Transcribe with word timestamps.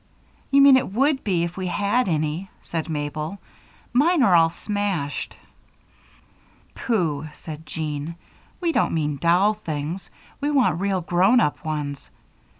"You 0.49 0.63
mean 0.63 0.77
it 0.77 0.91
would 0.91 1.23
be 1.23 1.43
if 1.43 1.55
we 1.57 1.67
had 1.67 2.09
any," 2.09 2.49
said 2.59 2.89
Mabel. 2.89 3.37
"Mine 3.93 4.23
are 4.23 4.33
all 4.35 4.49
smashed." 4.49 5.37
"Pooh!" 6.73 7.27
said 7.33 7.67
Jean. 7.67 8.15
"We 8.61 8.71
don't 8.71 8.95
mean 8.95 9.17
doll 9.17 9.53
things 9.53 10.09
we 10.41 10.49
want 10.49 10.79
real, 10.81 11.01
grown 11.01 11.39
up 11.39 11.63
ones. 11.63 12.09